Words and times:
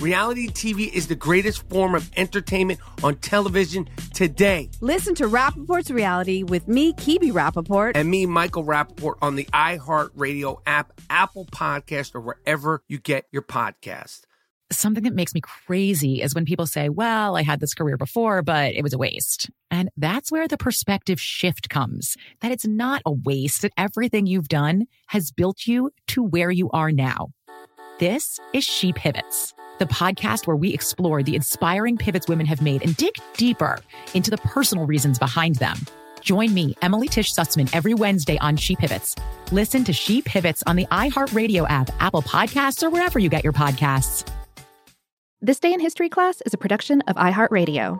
Reality 0.00 0.48
TV 0.48 0.90
is 0.90 1.08
the 1.08 1.14
greatest 1.14 1.68
form 1.68 1.94
of 1.94 2.10
entertainment 2.16 2.80
on 3.04 3.16
television 3.16 3.86
today. 4.14 4.70
Listen 4.80 5.14
to 5.16 5.28
Rapaport's 5.28 5.90
Reality 5.90 6.42
with 6.42 6.66
me, 6.66 6.94
Kebe 6.94 7.30
Rapaport. 7.32 7.92
And 7.96 8.08
me, 8.08 8.24
Michael 8.24 8.64
Rapaport, 8.64 9.16
on 9.20 9.36
the 9.36 9.44
iHeartRadio 9.52 10.62
app, 10.64 10.98
Apple 11.10 11.44
Podcast, 11.44 12.14
or 12.14 12.22
wherever 12.22 12.82
you 12.88 12.98
get 12.98 13.26
your 13.30 13.42
podcast. 13.42 14.22
Something 14.72 15.04
that 15.04 15.14
makes 15.14 15.34
me 15.34 15.42
crazy 15.42 16.22
is 16.22 16.34
when 16.34 16.46
people 16.46 16.66
say, 16.66 16.88
well, 16.88 17.36
I 17.36 17.42
had 17.42 17.60
this 17.60 17.74
career 17.74 17.98
before, 17.98 18.40
but 18.40 18.72
it 18.72 18.82
was 18.82 18.94
a 18.94 18.98
waste. 18.98 19.50
And 19.70 19.90
that's 19.98 20.32
where 20.32 20.48
the 20.48 20.56
perspective 20.56 21.20
shift 21.20 21.68
comes 21.68 22.16
that 22.40 22.52
it's 22.52 22.66
not 22.66 23.02
a 23.04 23.12
waste, 23.12 23.60
that 23.60 23.72
everything 23.76 24.24
you've 24.24 24.48
done 24.48 24.86
has 25.08 25.30
built 25.30 25.66
you 25.66 25.90
to 26.06 26.22
where 26.22 26.50
you 26.50 26.70
are 26.70 26.90
now. 26.90 27.32
This 27.98 28.40
is 28.54 28.64
She 28.64 28.94
Pivots, 28.94 29.52
the 29.80 29.86
podcast 29.86 30.46
where 30.46 30.56
we 30.56 30.72
explore 30.72 31.24
the 31.24 31.34
inspiring 31.34 31.96
pivots 31.96 32.28
women 32.28 32.46
have 32.46 32.62
made 32.62 32.82
and 32.84 32.96
dig 32.96 33.14
deeper 33.36 33.80
into 34.14 34.30
the 34.30 34.38
personal 34.38 34.86
reasons 34.86 35.18
behind 35.18 35.56
them. 35.56 35.76
Join 36.20 36.54
me, 36.54 36.76
Emily 36.82 37.08
Tish 37.08 37.34
Sussman, 37.34 37.68
every 37.74 37.94
Wednesday 37.94 38.38
on 38.38 38.56
She 38.56 38.76
Pivots. 38.76 39.16
Listen 39.50 39.82
to 39.84 39.92
She 39.92 40.22
Pivots 40.22 40.62
on 40.66 40.76
the 40.76 40.86
iHeartRadio 40.86 41.68
app, 41.68 41.90
Apple 41.98 42.22
Podcasts, 42.22 42.82
or 42.82 42.90
wherever 42.90 43.18
you 43.18 43.28
get 43.28 43.42
your 43.42 43.54
podcasts. 43.54 44.30
This 45.40 45.58
Day 45.58 45.72
in 45.72 45.80
History 45.80 46.10
class 46.10 46.42
is 46.44 46.52
a 46.52 46.58
production 46.58 47.00
of 47.08 47.16
iHeartRadio. 47.16 47.98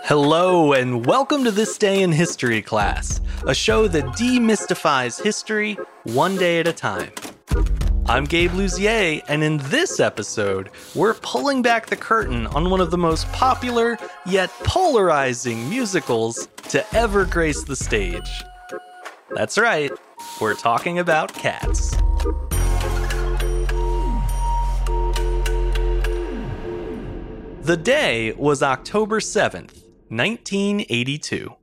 Hello, 0.00 0.72
and 0.72 1.04
welcome 1.04 1.44
to 1.44 1.50
This 1.50 1.76
Day 1.76 2.02
in 2.02 2.12
History 2.12 2.62
class, 2.62 3.20
a 3.46 3.54
show 3.54 3.86
that 3.88 4.04
demystifies 4.16 5.22
history 5.22 5.76
one 6.04 6.36
day 6.36 6.60
at 6.60 6.66
a 6.66 6.72
time. 6.72 7.12
I'm 8.06 8.24
Gabe 8.24 8.52
Luzier, 8.52 9.22
and 9.28 9.44
in 9.44 9.58
this 9.64 10.00
episode, 10.00 10.70
we're 10.94 11.14
pulling 11.14 11.60
back 11.60 11.86
the 11.86 11.96
curtain 11.96 12.46
on 12.48 12.70
one 12.70 12.80
of 12.80 12.90
the 12.90 12.98
most 12.98 13.30
popular 13.32 13.98
yet 14.24 14.50
polarizing 14.64 15.68
musicals 15.68 16.48
to 16.70 16.84
ever 16.96 17.24
grace 17.26 17.62
the 17.62 17.76
stage. 17.76 18.30
That's 19.34 19.58
right, 19.58 19.92
we're 20.40 20.54
talking 20.54 20.98
about 21.00 21.34
cats. 21.34 21.94
The 27.62 27.76
day 27.76 28.32
was 28.32 28.60
October 28.60 29.20
7th, 29.20 29.81
1982. 30.12 31.54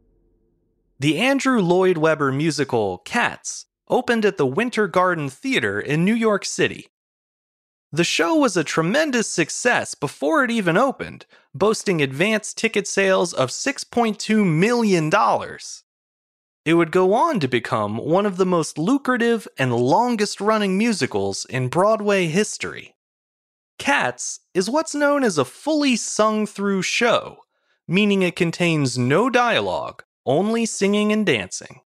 The 1.00 1.20
Andrew 1.20 1.62
Lloyd 1.62 2.00
Webber 2.00 2.32
musical 2.32 2.98
Cats 2.98 3.68
opened 3.88 4.26
at 4.26 4.38
the 4.38 4.48
Winter 4.48 4.88
Garden 4.88 5.30
Theater 5.30 5.80
in 5.80 6.04
New 6.04 6.16
York 6.16 6.44
City. 6.44 6.88
The 7.92 8.04
show 8.04 8.36
was 8.36 8.58
a 8.58 8.64
tremendous 8.64 9.32
success 9.32 9.94
before 9.94 10.44
it 10.44 10.50
even 10.50 10.78
opened, 10.78 11.28
boasting 11.54 12.02
advance 12.02 12.52
ticket 12.56 12.88
sales 12.88 13.34
of 13.34 13.50
$6.2 13.50 14.44
million. 14.44 15.12
It 16.66 16.74
would 16.74 16.92
go 16.92 17.14
on 17.14 17.40
to 17.40 17.48
become 17.48 17.98
one 17.98 18.26
of 18.26 18.38
the 18.38 18.48
most 18.48 18.80
lucrative 18.80 19.48
and 19.60 19.76
longest 19.76 20.42
running 20.42 20.76
musicals 20.76 21.46
in 21.46 21.68
Broadway 21.68 22.26
history. 22.26 22.96
Cats 23.78 24.40
is 24.56 24.72
what's 24.72 24.96
known 24.96 25.24
as 25.24 25.38
a 25.38 25.46
fully 25.46 25.96
sung 25.96 26.48
through 26.48 26.82
show, 26.82 27.44
meaning 27.90 28.22
it 28.22 28.36
contains 28.36 28.98
no 28.98 29.30
dialogue, 29.30 30.04
only 30.26 30.66
singing 30.66 31.12
and 31.12 31.26
dancing. 31.26 31.82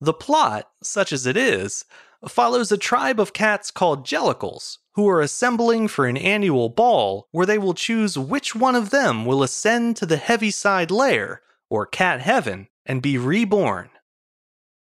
The 0.00 0.12
plot, 0.12 0.68
such 0.82 1.12
as 1.12 1.24
it 1.24 1.36
is, 1.36 1.86
follows 2.28 2.70
a 2.70 2.76
tribe 2.76 3.18
of 3.18 3.32
cats 3.32 3.70
called 3.70 4.06
Jellicles, 4.06 4.78
who 4.94 5.08
are 5.08 5.22
assembling 5.22 5.88
for 5.88 6.06
an 6.06 6.16
annual 6.16 6.68
ball 6.68 7.26
where 7.32 7.46
they 7.46 7.58
will 7.58 7.74
choose 7.74 8.18
which 8.18 8.54
one 8.54 8.74
of 8.74 8.90
them 8.90 9.24
will 9.24 9.42
ascend 9.42 9.96
to 9.96 10.06
the 10.06 10.18
Heaviside 10.18 10.90
Layer, 10.90 11.40
or 11.70 11.86
Cat 11.86 12.20
Heaven, 12.20 12.68
and 12.84 13.02
be 13.02 13.16
reborn. 13.16 13.88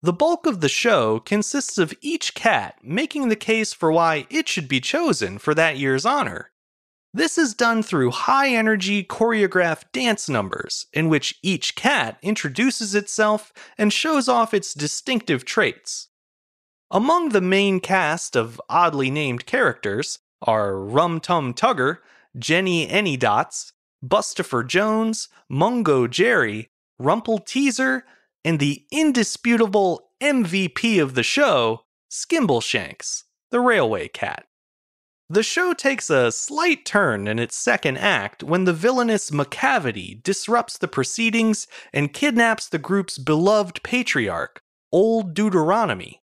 The 0.02 0.12
bulk 0.12 0.46
of 0.46 0.60
the 0.60 0.68
show 0.68 1.20
consists 1.20 1.78
of 1.78 1.94
each 2.00 2.34
cat 2.34 2.78
making 2.82 3.28
the 3.28 3.36
case 3.36 3.72
for 3.72 3.92
why 3.92 4.26
it 4.28 4.48
should 4.48 4.66
be 4.66 4.80
chosen 4.80 5.38
for 5.38 5.54
that 5.54 5.78
year's 5.78 6.04
honor. 6.04 6.50
This 7.14 7.36
is 7.36 7.52
done 7.52 7.82
through 7.82 8.10
high 8.10 8.48
energy 8.48 9.04
choreographed 9.04 9.92
dance 9.92 10.30
numbers, 10.30 10.86
in 10.94 11.10
which 11.10 11.38
each 11.42 11.74
cat 11.74 12.18
introduces 12.22 12.94
itself 12.94 13.52
and 13.76 13.92
shows 13.92 14.28
off 14.28 14.54
its 14.54 14.72
distinctive 14.72 15.44
traits. 15.44 16.08
Among 16.90 17.28
the 17.28 17.42
main 17.42 17.80
cast 17.80 18.34
of 18.34 18.60
oddly 18.68 19.10
named 19.10 19.44
characters 19.44 20.20
are 20.40 20.78
Rum 20.78 21.20
Tum 21.20 21.52
Tugger, 21.52 21.98
Jenny 22.38 22.86
Anydots, 22.88 23.72
Bustopher 24.02 24.66
Jones, 24.66 25.28
Mungo 25.50 26.06
Jerry, 26.06 26.70
Rumpleteazer, 27.00 28.02
and 28.42 28.58
the 28.58 28.86
indisputable 28.90 30.10
MVP 30.22 31.00
of 31.00 31.14
the 31.14 31.22
show, 31.22 31.84
Skimbleshanks, 32.10 33.24
the 33.50 33.60
railway 33.60 34.08
cat. 34.08 34.46
The 35.28 35.42
show 35.42 35.72
takes 35.72 36.10
a 36.10 36.30
slight 36.30 36.84
turn 36.84 37.26
in 37.26 37.38
its 37.38 37.56
second 37.56 37.96
act 37.96 38.42
when 38.42 38.64
the 38.64 38.72
villainous 38.72 39.30
Macavity 39.30 40.22
disrupts 40.22 40.76
the 40.76 40.88
proceedings 40.88 41.66
and 41.92 42.12
kidnaps 42.12 42.68
the 42.68 42.78
group's 42.78 43.18
beloved 43.18 43.82
patriarch, 43.82 44.60
Old 44.90 45.32
Deuteronomy. 45.32 46.20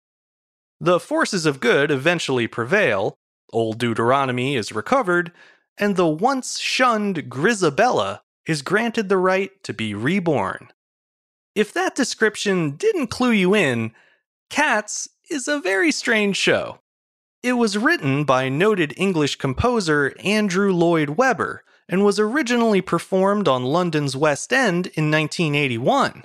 The 0.80 1.00
forces 1.00 1.44
of 1.44 1.60
good 1.60 1.90
eventually 1.90 2.46
prevail, 2.46 3.16
Old 3.52 3.78
Deuteronomy 3.78 4.54
is 4.54 4.72
recovered, 4.72 5.32
and 5.76 5.96
the 5.96 6.06
once 6.06 6.58
shunned 6.58 7.28
Grizabella 7.28 8.20
is 8.46 8.62
granted 8.62 9.08
the 9.08 9.18
right 9.18 9.50
to 9.64 9.74
be 9.74 9.94
reborn. 9.94 10.68
If 11.54 11.72
that 11.72 11.96
description 11.96 12.76
didn't 12.76 13.08
clue 13.08 13.32
you 13.32 13.54
in, 13.54 13.92
Cats 14.50 15.08
is 15.30 15.48
a 15.48 15.60
very 15.60 15.92
strange 15.92 16.36
show. 16.36 16.80
It 17.42 17.54
was 17.54 17.78
written 17.78 18.24
by 18.24 18.50
noted 18.50 18.92
English 18.98 19.36
composer 19.36 20.12
Andrew 20.22 20.74
Lloyd 20.74 21.10
Webber 21.10 21.64
and 21.88 22.04
was 22.04 22.18
originally 22.18 22.82
performed 22.82 23.48
on 23.48 23.64
London's 23.64 24.14
West 24.14 24.52
End 24.52 24.88
in 24.88 25.10
1981. 25.10 26.24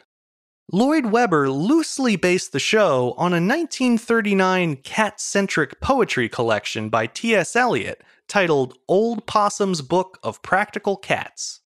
Lloyd 0.73 1.06
Webber 1.06 1.50
loosely 1.50 2.17
based 2.17 2.51
the 2.51 2.59
show 2.59 3.13
on 3.17 3.31
a 3.31 3.39
1939 3.39 4.75
cat 4.77 5.21
centric 5.21 5.79
poetry 5.79 6.27
collection 6.27 6.89
by 6.89 7.07
T.S. 7.07 7.56
Eliot 7.56 8.03
titled 8.27 8.77
Old 8.89 9.25
Possum's 9.25 9.81
Book 9.81 10.19
of 10.21 10.41
Practical 10.41 10.97
Cats. 10.97 11.61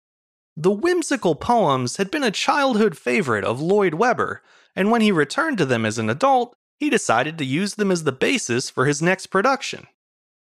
The 0.56 0.70
whimsical 0.70 1.34
poems 1.34 1.98
had 1.98 2.10
been 2.10 2.22
a 2.22 2.30
childhood 2.30 2.96
favorite 2.96 3.44
of 3.44 3.60
Lloyd 3.60 3.94
Webber, 3.94 4.42
and 4.74 4.90
when 4.90 5.02
he 5.02 5.12
returned 5.12 5.58
to 5.58 5.66
them 5.66 5.84
as 5.84 5.98
an 5.98 6.08
adult, 6.08 6.56
he 6.78 6.90
decided 6.90 7.38
to 7.38 7.44
use 7.44 7.74
them 7.74 7.90
as 7.90 8.04
the 8.04 8.12
basis 8.12 8.70
for 8.70 8.86
his 8.86 9.00
next 9.00 9.26
production. 9.26 9.86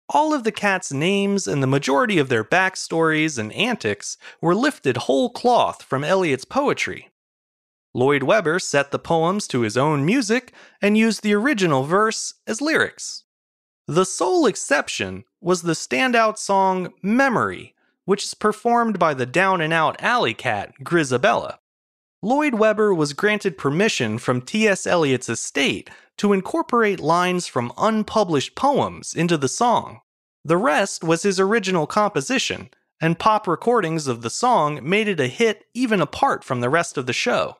All 0.10 0.33
of 0.33 0.44
the 0.44 0.51
cats' 0.51 0.94
names 0.94 1.48
and 1.48 1.63
the 1.63 1.68
majority 1.68 2.19
of 2.19 2.30
their 2.30 2.44
backstories 2.44 3.39
and 3.39 3.51
antics 3.54 4.18
were 4.42 4.54
lifted 4.54 4.98
whole 4.98 5.30
cloth 5.30 5.81
from 5.81 6.04
Eliot's 6.04 6.45
poetry. 6.45 7.10
Lloyd 7.94 8.24
Webber 8.24 8.60
set 8.60 8.92
the 8.92 9.00
poems 9.00 9.48
to 9.48 9.62
his 9.62 9.77
own 9.77 10.06
music 10.06 10.54
and 10.81 10.98
used 10.98 11.24
the 11.24 11.33
original 11.33 11.83
verse 11.83 12.33
as 12.45 12.62
lyrics. 12.62 13.24
The 13.88 14.06
sole 14.06 14.45
exception 14.45 15.24
was 15.42 15.62
the 15.62 15.74
standout 15.74 16.38
song 16.38 16.94
Memory, 17.01 17.74
which 18.04 18.24
is 18.24 18.33
performed 18.33 19.00
by 19.00 19.13
the 19.13 19.25
down 19.25 19.62
and 19.62 19.72
out 19.72 20.01
alley 20.01 20.33
cat 20.33 20.74
Grizabella. 20.83 21.60
Lloyd 22.21 22.56
Webber 22.56 22.94
was 22.94 23.13
granted 23.13 23.57
permission 23.57 24.17
from 24.17 24.41
T.S. 24.41 24.88
Eliot's 24.88 25.29
estate 25.29 25.89
to 26.17 26.33
incorporate 26.33 27.00
lines 27.00 27.47
from 27.47 27.73
unpublished 27.77 28.56
poems 28.56 29.13
into 29.13 29.38
the 29.38 29.47
song. 29.47 30.00
The 30.44 30.57
rest 30.57 31.03
was 31.03 31.23
his 31.23 31.39
original 31.39 31.88
composition, 31.88 32.69
and 33.01 33.19
pop 33.19 33.47
recordings 33.47 34.07
of 34.07 34.21
the 34.21 34.29
song 34.29 34.79
made 34.81 35.07
it 35.07 35.19
a 35.19 35.27
hit 35.27 35.65
even 35.73 36.01
apart 36.01 36.44
from 36.44 36.62
the 36.62 36.69
rest 36.69 36.97
of 36.97 37.06
the 37.06 37.13
show. 37.13 37.57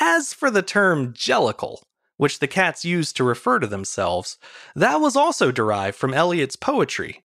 As 0.00 0.34
for 0.34 0.50
the 0.50 0.62
term 0.62 1.12
jellicle, 1.12 1.82
which 2.16 2.38
the 2.38 2.48
cats 2.48 2.84
used 2.84 3.16
to 3.16 3.24
refer 3.24 3.58
to 3.58 3.66
themselves, 3.66 4.38
that 4.74 5.00
was 5.00 5.16
also 5.16 5.52
derived 5.52 5.96
from 5.96 6.14
Eliot's 6.14 6.56
poetry. 6.56 7.22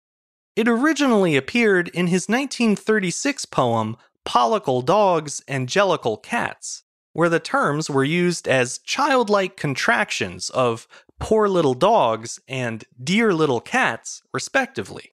It 0.55 0.69
originally 0.69 1.37
appeared 1.37 1.89
in 1.89 2.07
his 2.07 2.29
1936 2.29 3.45
poem 3.47 3.97
Pollicle 4.27 4.85
Dogs 4.85 5.43
and 5.49 5.69
Jellicle 5.69 6.23
Cats, 6.23 6.83
where 7.13 7.29
the 7.29 7.41
terms 7.41 7.89
were 7.89 8.05
used 8.05 8.47
as 8.47 8.79
childlike 8.79 9.57
contractions 9.57 10.51
of 10.51 10.87
poor 11.19 11.49
little 11.49 11.75
dogs 11.75 12.39
and 12.47 12.85
dear 13.03 13.33
little 13.33 13.61
cats, 13.61 14.23
respectively. 14.35 15.13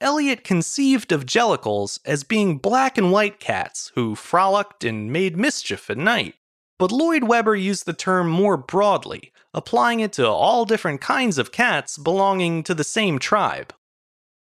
Eliot 0.00 0.44
conceived 0.44 1.12
of 1.12 1.26
jellicles 1.26 1.98
as 2.04 2.24
being 2.24 2.58
black 2.58 2.98
and 2.98 3.10
white 3.10 3.40
cats 3.40 3.90
who 3.94 4.14
frolicked 4.14 4.84
and 4.84 5.12
made 5.12 5.36
mischief 5.36 5.88
at 5.88 5.96
night. 5.98 6.34
But 6.78 6.92
Lloyd 6.92 7.24
Webber 7.24 7.54
used 7.54 7.86
the 7.86 7.92
term 7.92 8.28
more 8.28 8.56
broadly, 8.56 9.32
applying 9.54 10.00
it 10.00 10.12
to 10.14 10.28
all 10.28 10.64
different 10.64 11.00
kinds 11.00 11.38
of 11.38 11.52
cats 11.52 11.96
belonging 11.96 12.64
to 12.64 12.74
the 12.74 12.84
same 12.84 13.18
tribe. 13.18 13.72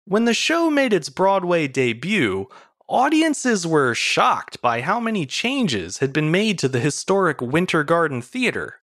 When 0.05 0.25
the 0.25 0.35
show 0.35 0.71
made 0.71 0.93
its 0.93 1.09
Broadway 1.09 1.69
debut, 1.69 2.49
audiences 2.91 3.65
were 3.65 3.95
shocked 3.95 4.61
by 4.61 4.81
how 4.81 4.99
many 4.99 5.25
changes 5.25 5.99
had 5.99 6.13
been 6.13 6.29
made 6.29 6.59
to 6.59 6.67
the 6.67 6.81
historic 6.81 7.41
Winter 7.41 7.85
Garden 7.85 8.21
Theater. 8.21 8.81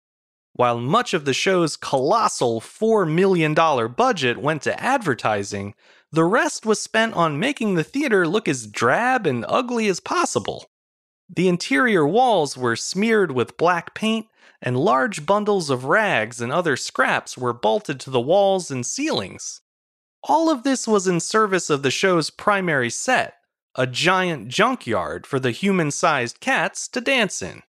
While 0.52 0.82
much 0.82 1.14
of 1.14 1.24
the 1.24 1.34
show's 1.34 1.78
colossal 1.78 2.60
$4 2.60 3.10
million 3.10 3.54
budget 3.94 4.38
went 4.38 4.62
to 4.64 4.84
advertising, 4.84 5.74
the 6.12 6.26
rest 6.26 6.66
was 6.66 6.82
spent 6.82 7.14
on 7.14 7.40
making 7.40 7.76
the 7.76 7.84
theater 7.84 8.28
look 8.28 8.50
as 8.50 8.68
drab 8.68 9.26
and 9.26 9.46
ugly 9.48 9.88
as 9.88 10.02
possible. 10.02 10.66
The 11.34 11.48
interior 11.48 12.06
walls 12.06 12.58
were 12.58 12.76
smeared 12.76 13.32
with 13.32 13.58
black 13.58 13.96
paint, 13.96 14.28
and 14.62 14.78
large 14.78 15.26
bundles 15.26 15.70
of 15.70 15.86
rags 15.86 16.42
and 16.42 16.52
other 16.52 16.76
scraps 16.76 17.38
were 17.38 17.54
bolted 17.54 18.02
to 18.02 18.10
the 18.10 18.22
walls 18.22 18.70
and 18.70 18.86
ceilings. 18.86 19.62
All 20.24 20.50
of 20.50 20.64
this 20.64 20.88
was 20.88 21.08
in 21.08 21.22
service 21.22 21.70
of 21.70 21.84
the 21.84 21.92
show's 21.92 22.30
primary 22.30 22.90
set, 22.90 23.36
a 23.76 23.88
giant 23.88 24.48
junkyard 24.48 25.26
for 25.26 25.40
the 25.40 25.52
human 25.52 25.92
sized 25.92 26.40
cats 26.40 26.88
to 26.88 27.02
dance 27.02 27.42
in. 27.42 27.62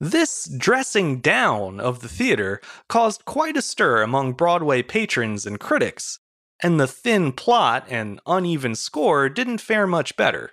This 0.00 0.46
dressing 0.46 1.20
down 1.20 1.78
of 1.78 2.00
the 2.00 2.08
theater 2.08 2.60
caused 2.88 3.24
quite 3.24 3.56
a 3.56 3.62
stir 3.62 4.02
among 4.02 4.32
Broadway 4.32 4.82
patrons 4.82 5.46
and 5.46 5.60
critics, 5.60 6.18
and 6.60 6.80
the 6.80 6.88
thin 6.88 7.32
plot 7.32 7.86
and 7.88 8.20
uneven 8.26 8.74
score 8.74 9.28
didn't 9.28 9.60
fare 9.60 9.86
much 9.86 10.16
better. 10.16 10.52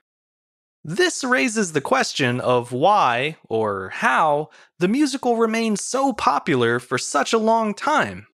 This 0.84 1.24
raises 1.24 1.72
the 1.72 1.82
question 1.82 2.40
of 2.40 2.72
why, 2.72 3.38
or 3.50 3.90
how, 3.90 4.50
the 4.78 4.88
musical 4.88 5.36
remained 5.36 5.80
so 5.80 6.14
popular 6.14 6.80
for 6.80 6.98
such 6.98 7.34
a 7.34 7.38
long 7.38 7.74
time. 7.74 8.28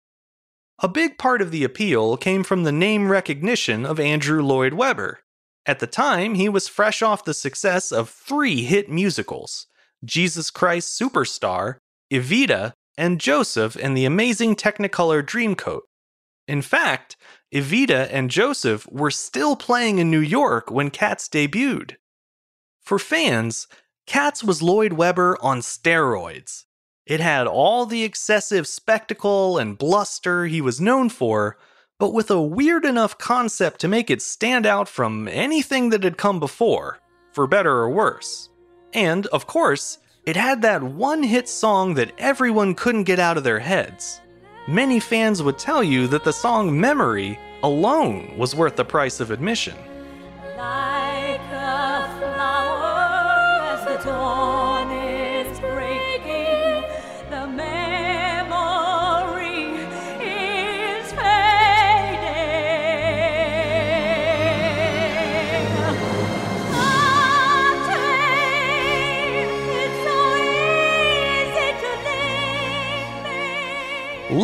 A 0.81 0.89
big 0.89 1.19
part 1.19 1.41
of 1.41 1.51
the 1.51 1.63
appeal 1.63 2.17
came 2.17 2.43
from 2.43 2.65
the 2.65 2.73
name 2.73 3.11
recognition 3.11 3.87
of 3.87 4.01
Andrew 4.01 4.43
Lloyd 4.43 4.75
Webber. 4.75 5.21
At 5.65 5.79
the 5.79 5.87
time, 5.87 6.35
he 6.35 6.49
was 6.49 6.69
fresh 6.69 7.03
off 7.03 7.25
the 7.25 7.35
success 7.35 7.93
of 7.93 8.09
three 8.09 8.63
hit 8.63 8.91
musicals 8.91 9.67
Jesus 10.05 10.51
Christ 10.51 10.99
Superstar, 11.01 11.77
Evita, 12.13 12.73
and 12.99 13.21
Joseph 13.21 13.77
and 13.77 13.97
the 13.97 14.05
Amazing 14.05 14.57
Technicolor 14.57 15.23
Dreamcoat. 15.23 15.83
In 16.49 16.61
fact, 16.61 17.17
Evita 17.55 18.09
and 18.11 18.31
Joseph 18.31 18.87
were 18.91 19.11
still 19.11 19.55
playing 19.55 19.99
in 19.99 20.11
New 20.11 20.21
York 20.21 20.71
when 20.71 20.91
Cats 20.91 21.29
debuted. 21.29 21.97
For 22.81 22.99
fans, 22.99 23.69
Cats 24.07 24.43
was 24.43 24.63
Lloyd 24.63 24.95
Webber 24.95 25.39
on 25.41 25.61
steroids. 25.61 26.65
It 27.07 27.21
had 27.21 27.47
all 27.47 27.87
the 27.87 28.03
excessive 28.03 28.67
spectacle 28.67 29.59
and 29.59 29.79
bluster 29.79 30.47
he 30.47 30.61
was 30.61 30.81
known 30.81 31.09
for, 31.09 31.57
but 32.03 32.13
with 32.13 32.33
a 32.33 32.43
weird 32.43 32.85
enough 32.85 33.17
concept 33.17 33.81
to 33.81 33.87
make 33.87 34.11
it 34.11 34.21
stand 34.21 34.67
out 34.67 34.89
from 34.89 35.29
anything 35.29 35.91
that 35.91 36.03
had 36.03 36.19
come 36.19 36.41
before, 36.41 36.99
for 37.31 37.47
better 37.47 37.71
or 37.71 37.91
worse. 37.91 38.49
And, 38.93 39.29
of 39.29 39.47
course, 39.47 39.99
it 40.27 40.35
had 40.35 40.63
that 40.63 40.83
one 40.83 41.23
hit 41.23 41.49
song 41.49 41.95
that 41.95 42.11
everyone 42.19 42.75
couldn't 42.75 43.05
get 43.05 43.21
out 43.21 43.37
of 43.37 43.45
their 43.45 43.61
heads. 43.61 44.21
Many 44.67 44.99
fans 44.99 45.45
would 45.45 45.61
tell 45.61 45.81
you 45.81 46.09
that 46.09 46.25
the 46.25 46.33
song 46.33 46.81
Memory 46.81 47.39
alone 47.63 48.37
was 48.37 48.57
worth 48.57 48.75
the 48.75 48.85
price 48.85 49.21
of 49.21 49.31
admission. 49.31 49.77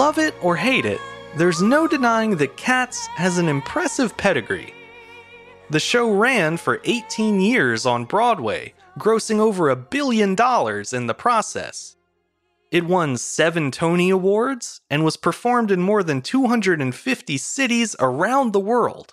Love 0.09 0.17
it 0.17 0.35
or 0.43 0.57
hate 0.57 0.87
it, 0.87 1.03
there's 1.37 1.61
no 1.61 1.87
denying 1.87 2.35
that 2.35 2.57
Cats 2.57 3.07
has 3.09 3.37
an 3.37 3.47
impressive 3.47 4.17
pedigree. 4.17 4.73
The 5.69 5.79
show 5.79 6.11
ran 6.11 6.57
for 6.57 6.81
18 6.85 7.43
years 7.43 7.85
on 7.85 8.07
Broadway, 8.07 8.73
grossing 8.99 9.39
over 9.39 9.69
a 9.69 9.77
billion 9.77 10.35
dollars 10.35 10.95
in 10.95 11.09
the 11.09 11.13
process. 11.13 11.97
It 12.71 12.87
won 12.87 13.19
seven 13.19 13.71
Tony 13.71 14.09
Awards 14.09 14.81
and 14.89 15.05
was 15.05 15.19
performed 15.19 15.71
in 15.71 15.83
more 15.83 16.03
than 16.03 16.23
250 16.23 17.37
cities 17.37 17.95
around 18.01 18.55
the 18.55 18.61
world. 18.61 19.13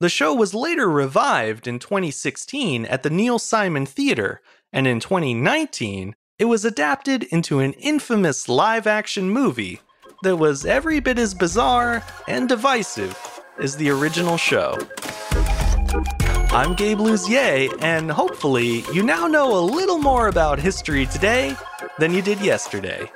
The 0.00 0.10
show 0.10 0.34
was 0.34 0.52
later 0.52 0.90
revived 0.90 1.66
in 1.66 1.78
2016 1.78 2.84
at 2.84 3.02
the 3.02 3.08
Neil 3.08 3.38
Simon 3.38 3.86
Theater, 3.86 4.42
and 4.74 4.86
in 4.86 5.00
2019, 5.00 6.14
it 6.38 6.44
was 6.44 6.66
adapted 6.66 7.22
into 7.22 7.60
an 7.60 7.72
infamous 7.72 8.46
live 8.46 8.86
action 8.86 9.30
movie 9.30 9.80
that 10.22 10.36
was 10.36 10.64
every 10.64 11.00
bit 11.00 11.18
as 11.18 11.34
bizarre 11.34 12.02
and 12.28 12.48
divisive 12.48 13.16
as 13.58 13.76
the 13.76 13.90
original 13.90 14.36
show. 14.36 14.78
I'm 16.52 16.74
Gabe 16.74 16.98
Luzier, 16.98 17.76
and 17.82 18.10
hopefully, 18.10 18.84
you 18.92 19.02
now 19.02 19.26
know 19.26 19.58
a 19.58 19.60
little 19.60 19.98
more 19.98 20.28
about 20.28 20.58
history 20.58 21.06
today 21.06 21.56
than 21.98 22.14
you 22.14 22.22
did 22.22 22.40
yesterday. 22.40 23.10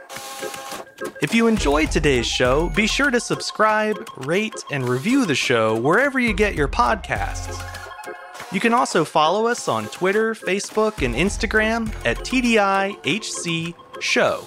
If 1.22 1.34
you 1.34 1.46
enjoyed 1.46 1.90
today's 1.90 2.26
show, 2.26 2.70
be 2.70 2.86
sure 2.86 3.10
to 3.10 3.20
subscribe, 3.20 3.96
rate, 4.26 4.64
and 4.70 4.88
review 4.88 5.26
the 5.26 5.34
show 5.34 5.78
wherever 5.78 6.18
you 6.18 6.32
get 6.34 6.54
your 6.54 6.68
podcasts. 6.68 7.62
You 8.52 8.60
can 8.60 8.72
also 8.72 9.04
follow 9.04 9.46
us 9.46 9.68
on 9.68 9.86
Twitter, 9.88 10.34
Facebook, 10.34 11.04
and 11.04 11.14
Instagram 11.14 11.88
at 12.04 12.18
TDIHC 12.18 13.75
Show. 14.00 14.44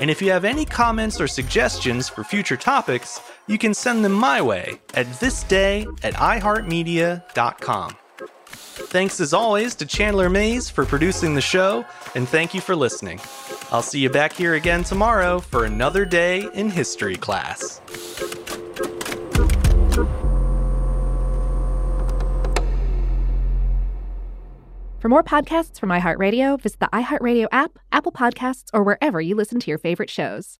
And 0.00 0.10
if 0.10 0.22
you 0.22 0.30
have 0.30 0.44
any 0.44 0.64
comments 0.64 1.20
or 1.20 1.28
suggestions 1.28 2.08
for 2.08 2.24
future 2.24 2.56
topics, 2.56 3.20
you 3.46 3.58
can 3.58 3.74
send 3.74 4.04
them 4.04 4.12
my 4.12 4.40
way 4.40 4.80
at 4.94 5.06
thisday 5.06 5.86
at 6.02 6.14
iheartmedia.com. 6.14 7.96
Thanks 8.48 9.20
as 9.20 9.34
always 9.34 9.74
to 9.76 9.86
Chandler 9.86 10.30
Mayes 10.30 10.70
for 10.70 10.86
producing 10.86 11.34
the 11.34 11.40
show, 11.40 11.84
and 12.14 12.28
thank 12.28 12.54
you 12.54 12.60
for 12.60 12.74
listening. 12.74 13.20
I'll 13.70 13.82
see 13.82 14.00
you 14.00 14.10
back 14.10 14.32
here 14.32 14.54
again 14.54 14.84
tomorrow 14.84 15.38
for 15.38 15.64
another 15.64 16.04
day 16.04 16.48
in 16.54 16.70
history 16.70 17.16
class. 17.16 17.80
For 25.00 25.08
more 25.08 25.22
podcasts 25.22 25.80
from 25.80 25.88
iHeartRadio, 25.88 26.60
visit 26.60 26.78
the 26.78 26.90
iHeartRadio 26.92 27.46
app, 27.52 27.78
Apple 27.90 28.12
Podcasts, 28.12 28.66
or 28.74 28.82
wherever 28.82 29.18
you 29.18 29.34
listen 29.34 29.58
to 29.58 29.70
your 29.70 29.78
favorite 29.78 30.10
shows. 30.10 30.58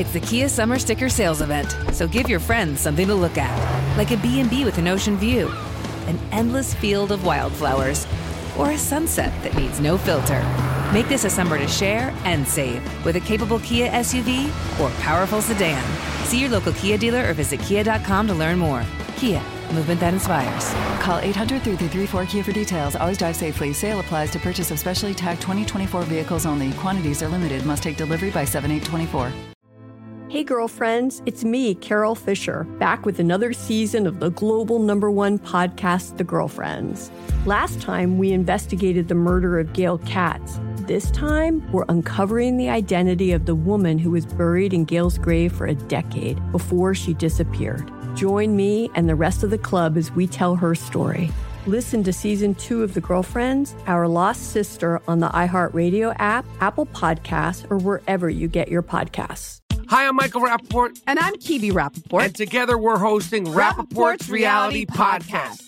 It's 0.00 0.12
the 0.12 0.18
Kia 0.18 0.48
Summer 0.48 0.80
Sticker 0.80 1.08
Sales 1.08 1.42
Event, 1.42 1.76
so 1.92 2.08
give 2.08 2.28
your 2.28 2.40
friends 2.40 2.80
something 2.80 3.06
to 3.06 3.14
look 3.14 3.38
at, 3.38 3.96
like 3.96 4.10
a 4.10 4.16
B&B 4.16 4.64
with 4.64 4.78
an 4.78 4.88
ocean 4.88 5.16
view, 5.16 5.48
an 6.08 6.18
endless 6.32 6.74
field 6.74 7.12
of 7.12 7.24
wildflowers, 7.24 8.04
or 8.58 8.72
a 8.72 8.78
sunset 8.78 9.32
that 9.44 9.54
needs 9.54 9.78
no 9.78 9.96
filter. 9.96 10.42
Make 10.92 11.08
this 11.08 11.24
a 11.24 11.30
summer 11.30 11.56
to 11.56 11.68
share 11.68 12.12
and 12.24 12.48
save 12.48 12.82
with 13.04 13.14
a 13.14 13.20
capable 13.20 13.60
Kia 13.60 13.88
SUV 13.92 14.48
or 14.80 14.90
powerful 15.02 15.40
sedan. 15.40 15.80
See 16.24 16.40
your 16.40 16.50
local 16.50 16.72
Kia 16.72 16.98
dealer 16.98 17.30
or 17.30 17.32
visit 17.32 17.60
kia.com 17.60 18.26
to 18.26 18.34
learn 18.34 18.58
more. 18.58 18.84
Kia, 19.18 19.40
movement 19.72 20.00
that 20.00 20.14
inspires. 20.14 20.72
Call 21.02 21.18
800 21.18 21.62
334 21.62 22.26
Kia 22.26 22.44
for 22.44 22.52
details. 22.52 22.96
Always 22.96 23.18
drive 23.18 23.36
safely. 23.36 23.72
Sale 23.72 24.00
applies 24.00 24.30
to 24.32 24.38
purchase 24.38 24.70
of 24.70 24.78
specially 24.78 25.14
tagged 25.14 25.40
2024 25.42 26.02
vehicles 26.02 26.46
only. 26.46 26.72
Quantities 26.72 27.22
are 27.22 27.28
limited. 27.28 27.64
Must 27.64 27.82
take 27.82 27.96
delivery 27.96 28.30
by 28.30 28.44
7824. 28.44 29.32
Hey, 30.30 30.44
girlfriends, 30.44 31.22
it's 31.24 31.42
me, 31.42 31.74
Carole 31.74 32.14
Fisher, 32.14 32.64
back 32.78 33.06
with 33.06 33.18
another 33.18 33.54
season 33.54 34.06
of 34.06 34.20
the 34.20 34.28
global 34.32 34.78
number 34.78 35.10
one 35.10 35.38
podcast, 35.38 36.18
The 36.18 36.24
Girlfriends. 36.24 37.10
Last 37.46 37.80
time, 37.80 38.18
we 38.18 38.32
investigated 38.32 39.08
the 39.08 39.14
murder 39.14 39.58
of 39.58 39.72
Gail 39.72 39.96
Katz. 40.00 40.60
This 40.80 41.10
time, 41.12 41.66
we're 41.72 41.86
uncovering 41.88 42.58
the 42.58 42.68
identity 42.68 43.32
of 43.32 43.46
the 43.46 43.54
woman 43.54 43.98
who 43.98 44.10
was 44.10 44.26
buried 44.26 44.74
in 44.74 44.84
Gail's 44.84 45.16
grave 45.16 45.50
for 45.50 45.66
a 45.66 45.74
decade 45.74 46.38
before 46.52 46.94
she 46.94 47.14
disappeared. 47.14 47.90
Join 48.18 48.56
me 48.56 48.90
and 48.96 49.08
the 49.08 49.14
rest 49.14 49.44
of 49.44 49.50
the 49.50 49.58
club 49.58 49.96
as 49.96 50.10
we 50.10 50.26
tell 50.26 50.56
her 50.56 50.74
story. 50.74 51.30
Listen 51.66 52.02
to 52.02 52.12
season 52.12 52.56
two 52.56 52.82
of 52.82 52.94
The 52.94 53.00
Girlfriends, 53.00 53.76
Our 53.86 54.08
Lost 54.08 54.50
Sister 54.50 55.00
on 55.06 55.20
the 55.20 55.28
iHeartRadio 55.28 56.16
app, 56.18 56.44
Apple 56.60 56.86
Podcasts, 56.86 57.70
or 57.70 57.78
wherever 57.78 58.28
you 58.28 58.48
get 58.48 58.70
your 58.70 58.82
podcasts. 58.82 59.60
Hi, 59.86 60.08
I'm 60.08 60.16
Michael 60.16 60.40
Rapaport. 60.40 61.00
And 61.06 61.20
I'm 61.20 61.34
Kebe 61.36 61.70
Rapaport. 61.70 62.24
And 62.24 62.34
together 62.34 62.76
we're 62.76 62.98
hosting 62.98 63.44
Rapaport's 63.44 64.28
Reality 64.28 64.84
Podcast. 64.84 65.67